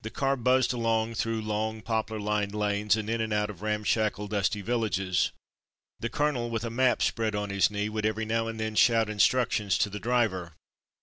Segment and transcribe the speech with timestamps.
[0.00, 4.26] The car buzzed along through long poplar lined lanes, and in and out of ramshackle
[4.28, 5.32] dusty villages.
[6.00, 9.10] The colonel, with a map spread on his knee, would every now and then shout
[9.10, 10.54] instructions to the driver.